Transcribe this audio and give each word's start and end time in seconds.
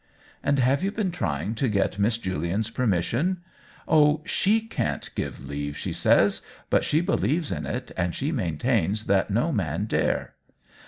"And 0.43 0.57
have 0.57 0.83
you 0.83 0.91
been 0.91 1.11
trying 1.11 1.53
to 1.53 1.69
get 1.69 1.99
Miss 1.99 2.17
Julian's 2.17 2.71
permission 2.71 3.41
?""Oh, 3.87 4.23
she 4.25 4.61
can't 4.61 5.07
give 5.13 5.47
leave, 5.47 5.77
she 5.77 5.93
says. 5.93 6.41
But 6.71 6.83
she 6.83 7.01
believes 7.01 7.51
in 7.51 7.67
it, 7.67 7.91
and 7.95 8.15
she 8.15 8.31
maintains 8.31 9.05
that 9.05 9.29
no 9.29 9.51
man 9.51 9.85
dare." 9.85 10.33